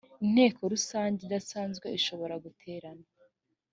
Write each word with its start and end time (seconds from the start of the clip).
inteko 0.25 0.61
rusange 0.73 1.19
idasanzwe 1.27 1.87
ishobora 1.97 2.35
guterana 2.45 3.05